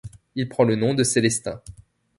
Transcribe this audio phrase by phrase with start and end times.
[0.33, 1.61] Il prend le nom de Célestin.